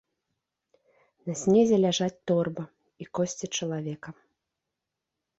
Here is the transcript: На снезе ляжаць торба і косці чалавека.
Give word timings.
На 1.29 1.33
снезе 1.41 1.77
ляжаць 1.83 2.15
торба 2.31 2.65
і 3.05 3.07
косці 3.19 3.45
чалавека. 3.59 4.09